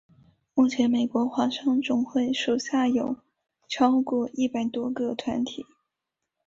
[0.55, 3.17] 目前美国华商总会属下有
[3.67, 5.63] 超过一百多个团体。